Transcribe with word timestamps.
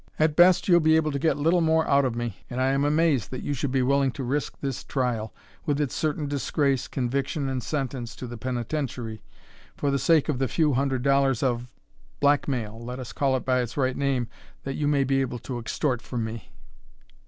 At 0.17 0.35
best, 0.35 0.67
you'll 0.67 0.79
be 0.79 0.95
able 0.95 1.11
to 1.11 1.19
get 1.19 1.37
little 1.37 1.61
more 1.61 1.87
out 1.87 2.05
of 2.05 2.15
me, 2.15 2.37
and 2.49 2.59
I 2.59 2.69
am 2.71 2.83
amazed 2.83 3.29
that 3.29 3.43
you 3.43 3.53
should 3.53 3.69
be 3.71 3.83
willing 3.83 4.11
to 4.13 4.23
risk 4.23 4.57
this 4.59 4.83
trial, 4.83 5.31
with 5.67 5.79
its 5.79 5.93
certain 5.93 6.27
disgrace, 6.27 6.87
conviction, 6.87 7.47
and 7.47 7.61
sentence 7.61 8.15
to 8.15 8.25
the 8.25 8.35
penitentiary, 8.35 9.21
for 9.77 9.91
the 9.91 9.99
sake 9.99 10.27
of 10.27 10.39
the 10.39 10.47
few 10.47 10.73
hundred 10.73 11.03
dollars 11.03 11.43
of 11.43 11.69
blackmail 12.19 12.83
let 12.83 12.97
us 12.97 13.13
call 13.13 13.35
it 13.37 13.45
by 13.45 13.61
its 13.61 13.77
right 13.77 13.95
name 13.95 14.27
that 14.63 14.73
you 14.73 14.87
may 14.87 15.03
be 15.03 15.21
able 15.21 15.37
to 15.37 15.59
extort 15.59 16.01
from 16.01 16.23
me." 16.23 16.51